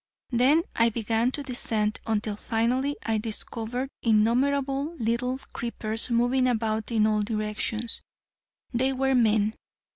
[0.31, 7.05] Then I began to descend, until finally I discovered innumerable little creepers moving about in
[7.05, 8.01] all directions.
[8.73, 9.53] They were men.